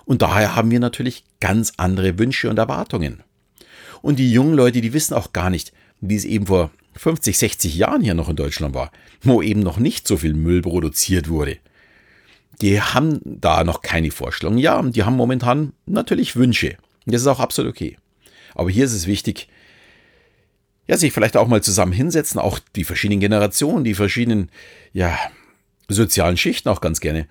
Und 0.06 0.22
daher 0.22 0.56
haben 0.56 0.72
wir 0.72 0.80
natürlich 0.80 1.24
ganz 1.40 1.74
andere 1.78 2.18
Wünsche 2.20 2.50
und 2.50 2.58
Erwartungen. 2.58 3.24
Und 4.02 4.20
die 4.20 4.32
jungen 4.32 4.54
Leute, 4.54 4.82
die 4.82 4.94
wissen 4.94 5.14
auch 5.14 5.34
gar 5.34 5.50
nicht, 5.50 5.74
wie 6.00 6.16
es 6.16 6.26
eben 6.26 6.48
vor 6.48 6.72
50, 6.96 7.38
60 7.38 7.76
Jahren 7.76 8.02
hier 8.02 8.14
noch 8.14 8.30
in 8.30 8.36
Deutschland 8.36 8.74
war, 8.74 8.92
wo 9.22 9.42
eben 9.42 9.62
noch 9.62 9.78
nicht 9.78 10.08
so 10.08 10.18
viel 10.18 10.34
Müll 10.34 10.62
produziert 10.62 11.30
wurde. 11.30 11.58
Die 12.62 12.82
haben 12.82 13.20
da 13.24 13.64
noch 13.64 13.82
keine 13.82 14.12
Vorstellung. 14.12 14.58
Ja, 14.58 14.82
die 14.82 15.04
haben 15.04 15.16
momentan 15.16 15.74
natürlich 15.86 16.36
Wünsche. 16.36 16.78
Das 17.06 17.22
ist 17.22 17.28
auch 17.28 17.40
absolut 17.40 17.72
okay. 17.72 17.98
Aber 18.54 18.70
hier 18.70 18.86
ist 18.86 18.94
es 18.94 19.08
wichtig, 19.08 19.48
ja, 20.92 20.98
sich 20.98 21.14
vielleicht 21.14 21.38
auch 21.38 21.48
mal 21.48 21.64
zusammen 21.64 21.94
hinsetzen, 21.94 22.38
auch 22.38 22.60
die 22.76 22.84
verschiedenen 22.84 23.22
Generationen, 23.22 23.86
die 23.86 23.94
verschiedenen, 23.94 24.50
ja, 24.92 25.18
sozialen 25.88 26.36
Schichten 26.36 26.68
auch 26.68 26.82
ganz 26.82 27.00
gerne. 27.00 27.30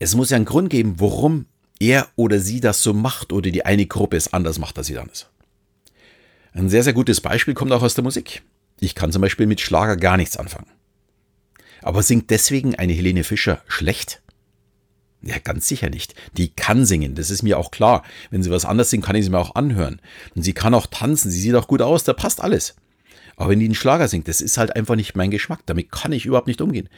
Es 0.00 0.16
muss 0.16 0.30
ja 0.30 0.36
einen 0.36 0.44
Grund 0.44 0.68
geben, 0.68 0.98
warum 0.98 1.46
er 1.78 2.08
oder 2.16 2.40
sie 2.40 2.58
das 2.60 2.82
so 2.82 2.92
macht 2.92 3.32
oder 3.32 3.52
die 3.52 3.64
eine 3.64 3.86
Gruppe 3.86 4.16
es 4.16 4.32
anders 4.32 4.58
macht 4.58 4.76
als 4.76 4.88
die 4.88 4.98
andere. 4.98 5.26
Ein 6.52 6.68
sehr, 6.68 6.82
sehr 6.82 6.94
gutes 6.94 7.20
Beispiel 7.20 7.54
kommt 7.54 7.70
auch 7.70 7.82
aus 7.82 7.94
der 7.94 8.02
Musik. 8.02 8.42
Ich 8.80 8.96
kann 8.96 9.12
zum 9.12 9.22
Beispiel 9.22 9.46
mit 9.46 9.60
Schlager 9.60 9.96
gar 9.96 10.16
nichts 10.16 10.36
anfangen. 10.36 10.66
Aber 11.80 12.02
singt 12.02 12.30
deswegen 12.30 12.74
eine 12.74 12.92
Helene 12.92 13.22
Fischer 13.22 13.62
schlecht? 13.68 14.20
Ja, 15.26 15.38
ganz 15.42 15.66
sicher 15.66 15.90
nicht. 15.90 16.14
Die 16.36 16.50
kann 16.50 16.84
singen, 16.84 17.16
das 17.16 17.30
ist 17.30 17.42
mir 17.42 17.58
auch 17.58 17.72
klar. 17.72 18.04
Wenn 18.30 18.44
sie 18.44 18.50
was 18.50 18.64
anderes 18.64 18.90
singt, 18.90 19.04
kann 19.04 19.16
ich 19.16 19.24
sie 19.24 19.30
mir 19.30 19.40
auch 19.40 19.56
anhören. 19.56 20.00
Und 20.36 20.42
sie 20.42 20.52
kann 20.52 20.72
auch 20.72 20.86
tanzen, 20.86 21.30
sie 21.30 21.40
sieht 21.40 21.54
auch 21.56 21.66
gut 21.66 21.82
aus, 21.82 22.04
da 22.04 22.12
passt 22.12 22.40
alles. 22.40 22.76
Aber 23.36 23.50
wenn 23.50 23.58
die 23.58 23.66
einen 23.66 23.74
Schlager 23.74 24.06
singt, 24.06 24.28
das 24.28 24.40
ist 24.40 24.56
halt 24.56 24.76
einfach 24.76 24.94
nicht 24.94 25.16
mein 25.16 25.32
Geschmack. 25.32 25.60
Damit 25.66 25.90
kann 25.90 26.12
ich 26.12 26.26
überhaupt 26.26 26.46
nicht 26.46 26.60
umgehen. 26.60 26.88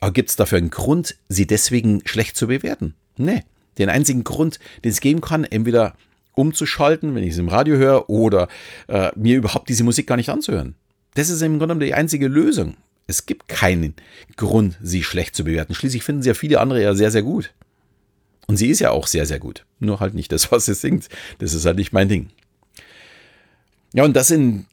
Aber 0.00 0.12
gibt 0.12 0.30
es 0.30 0.36
dafür 0.36 0.58
einen 0.58 0.70
Grund, 0.70 1.16
sie 1.28 1.46
deswegen 1.46 2.02
schlecht 2.06 2.36
zu 2.36 2.46
bewerten? 2.46 2.94
Nee. 3.16 3.42
Den 3.78 3.88
einzigen 3.88 4.22
Grund, 4.22 4.58
den 4.84 4.92
es 4.92 5.00
geben 5.00 5.20
kann, 5.20 5.44
entweder 5.44 5.94
umzuschalten, 6.34 7.14
wenn 7.14 7.24
ich 7.24 7.32
es 7.32 7.38
im 7.38 7.48
Radio 7.48 7.76
höre, 7.76 8.08
oder 8.08 8.48
äh, 8.88 9.10
mir 9.16 9.36
überhaupt 9.36 9.68
diese 9.68 9.84
Musik 9.84 10.06
gar 10.06 10.16
nicht 10.16 10.30
anzuhören. 10.30 10.76
Das 11.14 11.28
ist 11.28 11.42
im 11.42 11.58
Grunde 11.58 11.84
die 11.84 11.94
einzige 11.94 12.28
Lösung. 12.28 12.76
Es 13.06 13.26
gibt 13.26 13.48
keinen 13.48 13.94
Grund, 14.36 14.78
sie 14.82 15.02
schlecht 15.02 15.34
zu 15.34 15.44
bewerten. 15.44 15.74
Schließlich 15.74 16.04
finden 16.04 16.22
sie 16.22 16.28
ja 16.28 16.34
viele 16.34 16.60
andere 16.60 16.82
ja 16.82 16.94
sehr, 16.94 17.10
sehr 17.10 17.22
gut. 17.22 17.52
Und 18.46 18.56
sie 18.56 18.68
ist 18.68 18.80
ja 18.80 18.90
auch 18.90 19.06
sehr, 19.06 19.26
sehr 19.26 19.38
gut. 19.38 19.64
Nur 19.78 20.00
halt 20.00 20.14
nicht 20.14 20.32
das, 20.32 20.52
was 20.52 20.66
sie 20.66 20.74
singt. 20.74 21.08
Das 21.38 21.54
ist 21.54 21.64
halt 21.64 21.76
nicht 21.76 21.92
mein 21.92 22.08
Ding. 22.08 22.30
Ja, 23.94 24.04
und 24.04 24.14
das 24.14 24.30
in, 24.30 24.66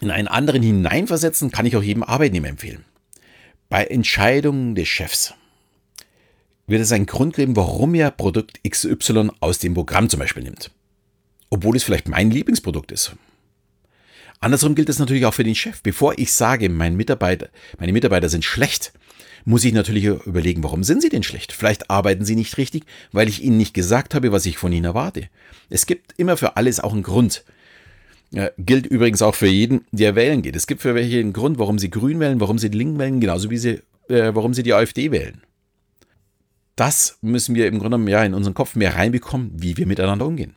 in 0.00 0.10
einen 0.10 0.28
anderen 0.28 0.62
hineinversetzen, 0.62 1.50
kann 1.50 1.66
ich 1.66 1.76
auch 1.76 1.82
jedem 1.82 2.02
Arbeitnehmer 2.02 2.48
empfehlen. 2.48 2.84
Bei 3.68 3.84
Entscheidungen 3.84 4.74
des 4.74 4.88
Chefs 4.88 5.34
wird 6.66 6.80
es 6.80 6.92
einen 6.92 7.06
Grund 7.06 7.36
geben, 7.36 7.56
warum 7.56 7.94
er 7.94 8.10
Produkt 8.10 8.60
XY 8.68 9.30
aus 9.40 9.58
dem 9.58 9.74
Programm 9.74 10.08
zum 10.08 10.20
Beispiel 10.20 10.42
nimmt. 10.42 10.70
Obwohl 11.50 11.76
es 11.76 11.84
vielleicht 11.84 12.08
mein 12.08 12.30
Lieblingsprodukt 12.30 12.90
ist. 12.90 13.12
Andersrum 14.40 14.74
gilt 14.74 14.88
es 14.88 14.98
natürlich 14.98 15.26
auch 15.26 15.34
für 15.34 15.44
den 15.44 15.54
Chef. 15.54 15.82
Bevor 15.82 16.18
ich 16.18 16.32
sage, 16.32 16.68
mein 16.68 16.96
Mitarbeiter, 16.96 17.48
meine 17.78 17.92
Mitarbeiter 17.92 18.28
sind 18.28 18.44
schlecht, 18.44 18.92
muss 19.46 19.64
ich 19.64 19.72
natürlich 19.72 20.04
überlegen, 20.04 20.64
warum 20.64 20.82
sind 20.82 21.00
sie 21.00 21.08
denn 21.08 21.22
schlecht? 21.22 21.52
Vielleicht 21.52 21.88
arbeiten 21.88 22.24
sie 22.24 22.34
nicht 22.34 22.58
richtig, 22.58 22.82
weil 23.12 23.28
ich 23.28 23.44
ihnen 23.44 23.56
nicht 23.56 23.74
gesagt 23.74 24.14
habe, 24.14 24.32
was 24.32 24.44
ich 24.44 24.58
von 24.58 24.72
ihnen 24.72 24.84
erwarte. 24.84 25.28
Es 25.70 25.86
gibt 25.86 26.14
immer 26.18 26.36
für 26.36 26.56
alles 26.56 26.80
auch 26.80 26.92
einen 26.92 27.04
Grund. 27.04 27.44
Ja, 28.32 28.50
gilt 28.58 28.86
übrigens 28.86 29.22
auch 29.22 29.36
für 29.36 29.46
jeden, 29.46 29.86
der 29.92 30.16
wählen 30.16 30.42
geht. 30.42 30.56
Es 30.56 30.66
gibt 30.66 30.82
für 30.82 30.96
welche 30.96 31.20
einen 31.20 31.32
Grund, 31.32 31.60
warum 31.60 31.78
sie 31.78 31.90
grün 31.90 32.18
wählen, 32.18 32.40
warum 32.40 32.58
sie 32.58 32.68
linken 32.68 32.98
wählen, 32.98 33.20
genauso 33.20 33.48
wie 33.48 33.56
sie, 33.56 33.82
äh, 34.08 34.34
warum 34.34 34.52
sie 34.52 34.64
die 34.64 34.74
AfD 34.74 35.12
wählen. 35.12 35.40
Das 36.74 37.16
müssen 37.22 37.54
wir 37.54 37.68
im 37.68 37.78
Grunde 37.78 38.10
ja 38.10 38.24
in 38.24 38.34
unseren 38.34 38.52
Kopf 38.52 38.74
mehr 38.74 38.96
reinbekommen, 38.96 39.52
wie 39.54 39.76
wir 39.76 39.86
miteinander 39.86 40.26
umgehen. 40.26 40.56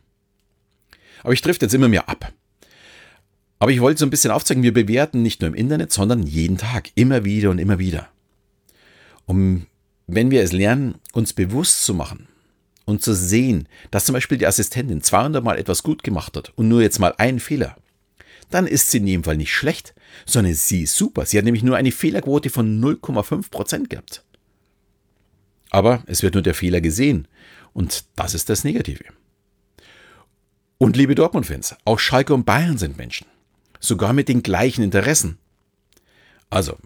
Aber 1.22 1.32
ich 1.32 1.42
trifft 1.42 1.62
jetzt 1.62 1.74
immer 1.74 1.88
mehr 1.88 2.08
ab. 2.08 2.32
Aber 3.60 3.70
ich 3.70 3.80
wollte 3.80 4.00
so 4.00 4.06
ein 4.06 4.10
bisschen 4.10 4.32
aufzeigen, 4.32 4.64
wir 4.64 4.74
bewerten 4.74 5.22
nicht 5.22 5.42
nur 5.42 5.48
im 5.48 5.54
Internet, 5.54 5.92
sondern 5.92 6.24
jeden 6.24 6.58
Tag, 6.58 6.90
immer 6.96 7.24
wieder 7.24 7.50
und 7.50 7.58
immer 7.58 7.78
wieder 7.78 8.08
um, 9.30 9.66
wenn 10.08 10.32
wir 10.32 10.42
es 10.42 10.50
lernen, 10.50 10.96
uns 11.12 11.32
bewusst 11.32 11.84
zu 11.84 11.94
machen 11.94 12.26
und 12.84 13.00
zu 13.00 13.14
sehen, 13.14 13.68
dass 13.92 14.04
zum 14.04 14.14
Beispiel 14.14 14.38
die 14.38 14.46
Assistentin 14.46 15.02
200 15.02 15.44
Mal 15.44 15.56
etwas 15.56 15.84
gut 15.84 16.02
gemacht 16.02 16.36
hat 16.36 16.52
und 16.56 16.66
nur 16.66 16.82
jetzt 16.82 16.98
mal 16.98 17.14
einen 17.16 17.38
Fehler, 17.38 17.76
dann 18.50 18.66
ist 18.66 18.90
sie 18.90 18.98
in 18.98 19.06
jedem 19.06 19.22
Fall 19.22 19.36
nicht 19.36 19.54
schlecht, 19.54 19.94
sondern 20.26 20.54
sie 20.54 20.82
ist 20.82 20.96
super. 20.96 21.26
Sie 21.26 21.38
hat 21.38 21.44
nämlich 21.44 21.62
nur 21.62 21.76
eine 21.76 21.92
Fehlerquote 21.92 22.50
von 22.50 22.82
0,5% 22.82 23.86
gehabt. 23.86 24.24
Aber 25.70 26.02
es 26.06 26.24
wird 26.24 26.34
nur 26.34 26.42
der 26.42 26.54
Fehler 26.54 26.80
gesehen 26.80 27.28
und 27.72 28.06
das 28.16 28.34
ist 28.34 28.48
das 28.48 28.64
Negative. 28.64 29.04
Und 30.78 30.96
liebe 30.96 31.14
Dortmund-Fans, 31.14 31.76
auch 31.84 32.00
Schalke 32.00 32.34
und 32.34 32.46
Bayern 32.46 32.78
sind 32.78 32.96
Menschen, 32.96 33.28
sogar 33.78 34.12
mit 34.12 34.28
den 34.28 34.42
gleichen 34.42 34.82
Interessen. 34.82 35.38
Also, 36.48 36.76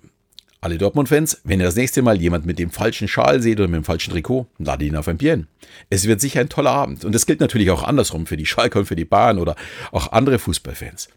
alle 0.64 0.78
Dortmund-Fans, 0.78 1.42
wenn 1.44 1.60
ihr 1.60 1.66
das 1.66 1.76
nächste 1.76 2.00
Mal 2.00 2.20
jemand 2.20 2.46
mit 2.46 2.58
dem 2.58 2.70
falschen 2.70 3.06
Schal 3.06 3.42
seht 3.42 3.60
oder 3.60 3.68
mit 3.68 3.76
dem 3.76 3.84
falschen 3.84 4.12
Trikot, 4.12 4.46
ladet 4.58 4.88
ihn 4.88 4.96
auf 4.96 5.08
ein 5.08 5.18
Bier 5.18 5.46
Es 5.90 6.06
wird 6.06 6.20
sicher 6.20 6.40
ein 6.40 6.48
toller 6.48 6.70
Abend. 6.70 7.04
Und 7.04 7.14
das 7.14 7.26
gilt 7.26 7.40
natürlich 7.40 7.70
auch 7.70 7.82
andersrum 7.82 8.26
für 8.26 8.38
die 8.38 8.46
Schalke 8.46 8.78
und 8.78 8.86
für 8.86 8.96
die 8.96 9.04
Bahn 9.04 9.38
oder 9.38 9.56
auch 9.92 10.12
andere 10.12 10.38
Fußballfans. 10.38 11.08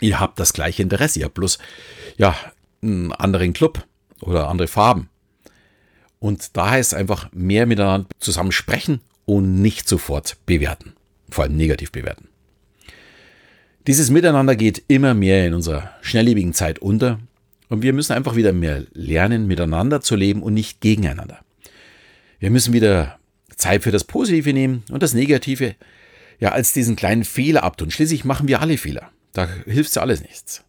Ihr 0.00 0.20
habt 0.20 0.40
das 0.40 0.52
gleiche 0.52 0.82
Interesse, 0.82 1.18
ihr 1.18 1.26
habt 1.26 1.34
bloß, 1.34 1.58
ja, 2.16 2.34
einen 2.82 3.12
anderen 3.12 3.52
Club 3.52 3.84
oder 4.20 4.48
andere 4.48 4.68
Farben. 4.68 5.10
Und 6.18 6.56
da 6.56 6.70
heißt 6.70 6.92
es 6.92 6.98
einfach 6.98 7.28
mehr 7.32 7.66
miteinander 7.66 8.08
zusammen 8.18 8.52
sprechen 8.52 9.00
und 9.26 9.60
nicht 9.60 9.88
sofort 9.88 10.38
bewerten. 10.46 10.94
Vor 11.28 11.44
allem 11.44 11.56
negativ 11.56 11.92
bewerten. 11.92 12.28
Dieses 13.86 14.10
Miteinander 14.10 14.56
geht 14.56 14.82
immer 14.88 15.14
mehr 15.14 15.46
in 15.46 15.54
unserer 15.54 15.90
schnelllebigen 16.00 16.54
Zeit 16.54 16.78
unter 16.78 17.20
und 17.68 17.82
wir 17.82 17.92
müssen 17.92 18.12
einfach 18.12 18.36
wieder 18.36 18.52
mehr 18.52 18.84
lernen, 18.92 19.46
miteinander 19.46 20.00
zu 20.00 20.16
leben 20.16 20.42
und 20.42 20.54
nicht 20.54 20.80
gegeneinander. 20.80 21.40
Wir 22.38 22.50
müssen 22.50 22.72
wieder 22.72 23.18
Zeit 23.56 23.82
für 23.82 23.90
das 23.90 24.04
Positive 24.04 24.52
nehmen 24.52 24.84
und 24.90 25.02
das 25.02 25.14
Negative 25.14 25.74
ja 26.38 26.52
als 26.52 26.72
diesen 26.72 26.96
kleinen 26.96 27.24
Fehler 27.24 27.64
abtun. 27.64 27.90
Schließlich 27.90 28.24
machen 28.24 28.48
wir 28.48 28.60
alle 28.60 28.78
Fehler. 28.78 29.10
Da 29.32 29.48
hilft 29.66 29.94
ja 29.96 30.02
alles 30.02 30.22
nichts. 30.22 30.64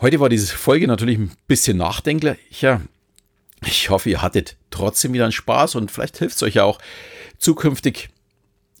Heute 0.00 0.20
war 0.20 0.28
diese 0.28 0.54
Folge 0.54 0.86
natürlich 0.86 1.18
ein 1.18 1.32
bisschen 1.48 1.78
nachdenklicher. 1.78 2.82
Ich 3.64 3.88
hoffe, 3.88 4.10
ihr 4.10 4.20
hattet 4.20 4.56
trotzdem 4.70 5.14
wieder 5.14 5.24
einen 5.24 5.32
Spaß 5.32 5.74
und 5.76 5.90
vielleicht 5.90 6.18
hilft 6.18 6.36
es 6.36 6.42
euch 6.42 6.54
ja 6.54 6.64
auch 6.64 6.78
zukünftig 7.38 8.10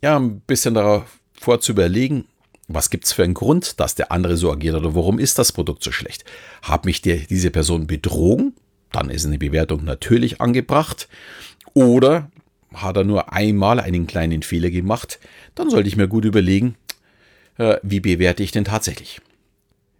ja 0.02 0.18
ein 0.18 0.40
bisschen 0.40 0.74
darauf 0.74 1.18
vorzuüberlegen, 1.32 2.26
was 2.68 2.90
gibt 2.90 3.04
es 3.04 3.12
für 3.12 3.22
einen 3.22 3.34
Grund, 3.34 3.78
dass 3.80 3.94
der 3.94 4.10
andere 4.10 4.36
so 4.36 4.50
agiert 4.50 4.74
oder 4.74 4.94
warum 4.94 5.18
ist 5.18 5.38
das 5.38 5.52
Produkt 5.52 5.84
so 5.84 5.92
schlecht? 5.92 6.24
Hat 6.62 6.84
mich 6.84 7.00
der, 7.00 7.18
diese 7.18 7.50
Person 7.50 7.86
betrogen? 7.86 8.54
Dann 8.92 9.10
ist 9.10 9.26
eine 9.26 9.38
Bewertung 9.38 9.84
natürlich 9.84 10.40
angebracht. 10.40 11.08
Oder 11.74 12.30
hat 12.74 12.96
er 12.96 13.04
nur 13.04 13.32
einmal 13.32 13.78
einen 13.80 14.06
kleinen 14.06 14.42
Fehler 14.42 14.70
gemacht? 14.70 15.18
Dann 15.54 15.70
sollte 15.70 15.88
ich 15.88 15.96
mir 15.96 16.08
gut 16.08 16.24
überlegen, 16.24 16.76
äh, 17.58 17.76
wie 17.82 18.00
bewerte 18.00 18.42
ich 18.42 18.52
denn 18.52 18.64
tatsächlich? 18.64 19.20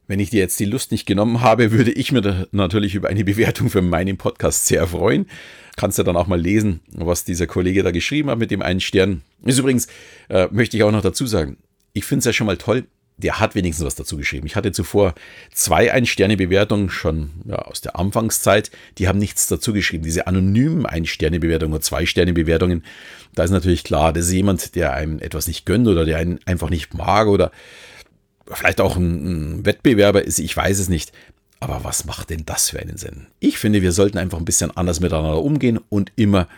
Wenn 0.09 0.21
ich 0.21 0.31
dir 0.31 0.39
jetzt 0.39 0.59
die 0.61 0.67
Lust 0.67 0.93
nicht 0.93 1.07
genommen 1.07 1.41
habe, 1.41 1.71
würde 1.73 1.93
ich 1.93 2.11
mir 2.11 2.49
natürlich 2.53 2.95
über 2.95 3.09
eine 3.09 3.25
Bewertung 3.25 3.71
für 3.71 3.83
meinen 3.83 4.17
Podcast 4.17 4.67
sehr 4.67 4.87
freuen. 4.87 5.27
Kannst 5.77 5.99
du 5.99 6.03
dann 6.03 6.17
auch 6.17 6.27
mal 6.27 6.41
lesen, 6.41 6.81
was 6.89 7.25
dieser 7.25 7.47
Kollege 7.47 7.83
da 7.83 7.91
geschrieben 7.91 8.31
hat 8.31 8.39
mit 8.39 8.51
dem 8.51 8.63
einen 8.63 8.81
Stern. 8.81 9.23
Ist 9.45 9.59
übrigens, 9.59 9.89
äh, 10.29 10.49
möchte 10.51 10.77
ich 10.77 10.83
auch 10.83 10.93
noch 10.93 11.03
dazu 11.03 11.27
sagen, 11.27 11.59
ich 11.97 12.05
finde 12.05 12.21
es 12.21 12.25
ja 12.27 12.33
schon 12.33 12.47
mal 12.47 12.59
toll, 12.59 12.85
der 13.17 13.41
hat 13.41 13.55
wenigstens 13.55 13.87
was 13.87 13.95
dazu 13.95 14.19
geschrieben. 14.19 14.47
Ich 14.47 14.57
hatte 14.57 14.73
zuvor 14.73 15.15
zwei 15.51 15.91
Ein-Sterne-Bewertungen 15.91 16.91
schon 16.91 17.31
ja, 17.47 17.57
aus 17.57 17.81
der 17.81 17.99
Anfangszeit, 17.99 18.71
die 18.99 19.09
haben 19.09 19.19
nichts 19.19 19.47
dazu 19.47 19.73
geschrieben. 19.73 20.05
Diese 20.05 20.27
anonymen 20.27 20.85
Ein-Sterne-Bewertungen 20.85 21.73
oder 21.73 21.81
Zwei-Sterne-Bewertungen, 21.81 22.85
da 23.35 23.45
ist 23.45 23.51
natürlich 23.51 23.85
klar, 23.85 24.13
das 24.13 24.27
ist 24.27 24.33
jemand, 24.33 24.75
der 24.75 24.93
einem 24.93 25.19
etwas 25.19 25.47
nicht 25.47 25.65
gönnt 25.65 25.89
oder 25.89 26.05
der 26.05 26.19
einen 26.19 26.39
einfach 26.45 26.69
nicht 26.69 26.93
mag 26.93 27.29
oder 27.29 27.53
vielleicht 28.53 28.83
auch 28.83 28.97
ein, 28.97 29.61
ein 29.61 29.67
Wettbewerber 29.67 30.23
ist, 30.23 30.39
ich 30.39 30.55
weiß 30.55 30.79
es 30.79 30.91
nicht. 30.91 31.13
Aber 31.59 31.85
was 31.85 32.05
macht 32.05 32.29
denn 32.29 32.45
das 32.45 32.69
für 32.69 32.81
einen 32.81 32.99
Sinn? 32.99 33.29
Ich 33.41 33.57
finde, 33.57 33.81
wir 33.81 33.93
sollten 33.93 34.19
einfach 34.19 34.39
ein 34.39 34.45
bisschen 34.45 34.77
anders 34.77 35.01
miteinander 35.01 35.43
umgehen 35.43 35.81
und 35.89 36.13
immer 36.17 36.49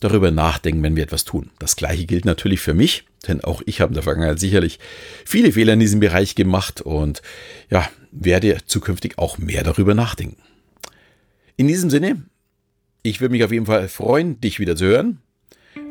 darüber 0.00 0.30
nachdenken, 0.30 0.82
wenn 0.82 0.96
wir 0.96 1.02
etwas 1.02 1.24
tun. 1.24 1.50
Das 1.58 1.76
gleiche 1.76 2.06
gilt 2.06 2.24
natürlich 2.24 2.60
für 2.60 2.74
mich, 2.74 3.04
denn 3.26 3.42
auch 3.42 3.62
ich 3.66 3.80
habe 3.80 3.90
in 3.90 3.94
der 3.94 4.02
Vergangenheit 4.02 4.38
sicherlich 4.38 4.78
viele 5.24 5.52
Fehler 5.52 5.72
in 5.72 5.80
diesem 5.80 6.00
Bereich 6.00 6.34
gemacht 6.34 6.80
und 6.80 7.22
ja, 7.70 7.88
werde 8.12 8.58
zukünftig 8.66 9.18
auch 9.18 9.38
mehr 9.38 9.62
darüber 9.62 9.94
nachdenken. 9.94 10.42
In 11.56 11.68
diesem 11.68 11.90
Sinne, 11.90 12.22
ich 13.02 13.20
würde 13.20 13.32
mich 13.32 13.44
auf 13.44 13.52
jeden 13.52 13.66
Fall 13.66 13.88
freuen, 13.88 14.40
dich 14.40 14.58
wieder 14.58 14.76
zu 14.76 14.86
hören, 14.86 15.18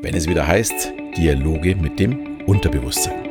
wenn 0.01 0.15
es 0.15 0.27
wieder 0.27 0.45
heißt 0.45 0.91
Dialoge 1.17 1.75
mit 1.75 1.99
dem 1.99 2.41
Unterbewusstsein. 2.45 3.24